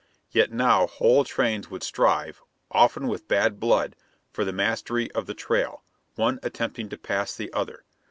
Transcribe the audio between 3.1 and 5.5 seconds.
bad blood, for the mastery of the